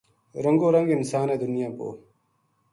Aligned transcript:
رنگو 0.43 0.67
رنگ 0.75 0.89
انسان 0.97 1.25
ہے 1.31 1.35
دنیا 1.43 1.69
پو‘‘ 1.77 1.87